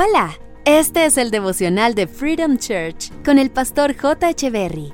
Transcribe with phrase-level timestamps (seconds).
[0.00, 4.30] Hola, este es el devocional de Freedom Church con el pastor J.
[4.30, 4.92] Echeverry.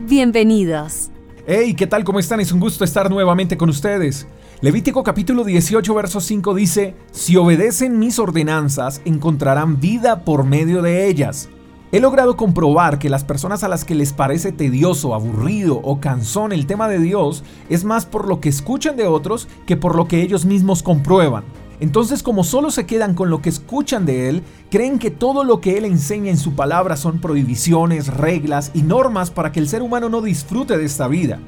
[0.00, 1.12] Bienvenidos.
[1.46, 2.02] Hey, ¿qué tal?
[2.02, 2.40] ¿Cómo están?
[2.40, 4.26] Es un gusto estar nuevamente con ustedes.
[4.60, 11.06] Levítico capítulo 18, verso 5 dice, Si obedecen mis ordenanzas, encontrarán vida por medio de
[11.06, 11.48] ellas.
[11.92, 16.50] He logrado comprobar que las personas a las que les parece tedioso, aburrido o cansón
[16.50, 20.08] el tema de Dios es más por lo que escuchan de otros que por lo
[20.08, 21.44] que ellos mismos comprueban.
[21.82, 25.60] Entonces como solo se quedan con lo que escuchan de Él, creen que todo lo
[25.60, 29.82] que Él enseña en su palabra son prohibiciones, reglas y normas para que el ser
[29.82, 31.40] humano no disfrute de esta vida.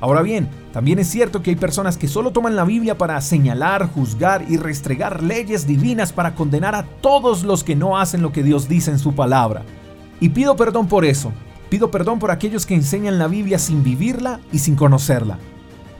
[0.00, 3.90] Ahora bien, también es cierto que hay personas que solo toman la Biblia para señalar,
[3.90, 8.44] juzgar y restregar leyes divinas para condenar a todos los que no hacen lo que
[8.44, 9.64] Dios dice en su palabra.
[10.20, 11.32] Y pido perdón por eso.
[11.70, 15.40] Pido perdón por aquellos que enseñan la Biblia sin vivirla y sin conocerla.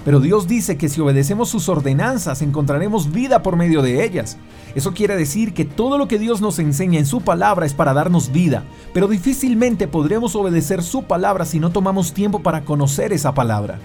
[0.05, 4.37] Pero Dios dice que si obedecemos sus ordenanzas encontraremos vida por medio de ellas.
[4.75, 7.95] Eso quiere decir que todo lo que Dios nos enseña en su palabra es para
[7.95, 13.33] darnos vida, pero difícilmente podremos obedecer su palabra si no tomamos tiempo para conocer esa
[13.33, 13.79] palabra.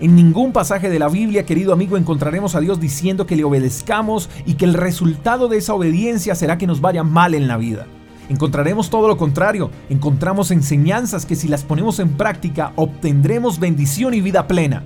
[0.00, 4.30] En ningún pasaje de la Biblia, querido amigo, encontraremos a Dios diciendo que le obedezcamos
[4.46, 7.86] y que el resultado de esa obediencia será que nos vaya mal en la vida.
[8.30, 14.20] Encontraremos todo lo contrario, encontramos enseñanzas que si las ponemos en práctica obtendremos bendición y
[14.20, 14.84] vida plena.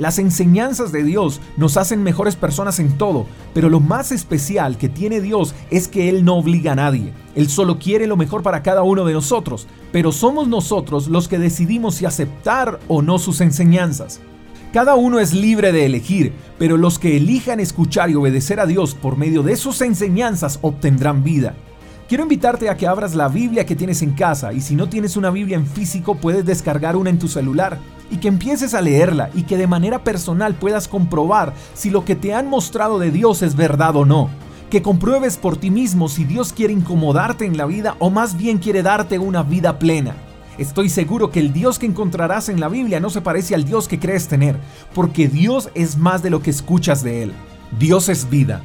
[0.00, 4.88] Las enseñanzas de Dios nos hacen mejores personas en todo, pero lo más especial que
[4.88, 7.12] tiene Dios es que Él no obliga a nadie.
[7.34, 11.38] Él solo quiere lo mejor para cada uno de nosotros, pero somos nosotros los que
[11.38, 14.22] decidimos si aceptar o no sus enseñanzas.
[14.72, 18.94] Cada uno es libre de elegir, pero los que elijan escuchar y obedecer a Dios
[18.94, 21.56] por medio de sus enseñanzas obtendrán vida.
[22.10, 25.16] Quiero invitarte a que abras la Biblia que tienes en casa y si no tienes
[25.16, 27.78] una Biblia en físico puedes descargar una en tu celular
[28.10, 32.16] y que empieces a leerla y que de manera personal puedas comprobar si lo que
[32.16, 34.28] te han mostrado de Dios es verdad o no.
[34.70, 38.58] Que compruebes por ti mismo si Dios quiere incomodarte en la vida o más bien
[38.58, 40.16] quiere darte una vida plena.
[40.58, 43.86] Estoy seguro que el Dios que encontrarás en la Biblia no se parece al Dios
[43.86, 44.56] que crees tener,
[44.94, 47.32] porque Dios es más de lo que escuchas de Él.
[47.78, 48.64] Dios es vida.